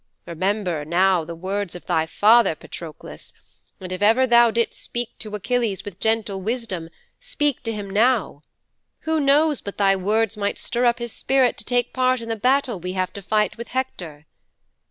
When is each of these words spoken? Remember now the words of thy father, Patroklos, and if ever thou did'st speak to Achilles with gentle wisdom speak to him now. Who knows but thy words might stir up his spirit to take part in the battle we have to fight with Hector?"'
Remember 0.25 0.83
now 0.83 1.23
the 1.23 1.35
words 1.35 1.75
of 1.75 1.85
thy 1.85 2.07
father, 2.07 2.55
Patroklos, 2.55 3.33
and 3.79 3.91
if 3.91 4.01
ever 4.01 4.25
thou 4.25 4.49
did'st 4.49 4.73
speak 4.81 5.09
to 5.19 5.35
Achilles 5.35 5.85
with 5.85 5.99
gentle 5.99 6.41
wisdom 6.41 6.89
speak 7.19 7.61
to 7.61 7.71
him 7.71 7.87
now. 7.87 8.41
Who 9.01 9.19
knows 9.19 9.61
but 9.61 9.77
thy 9.77 9.95
words 9.95 10.35
might 10.35 10.57
stir 10.57 10.85
up 10.87 10.97
his 10.97 11.13
spirit 11.13 11.55
to 11.57 11.65
take 11.65 11.93
part 11.93 12.19
in 12.19 12.29
the 12.29 12.35
battle 12.35 12.79
we 12.79 12.93
have 12.93 13.13
to 13.13 13.21
fight 13.21 13.57
with 13.59 13.67
Hector?"' 13.67 14.25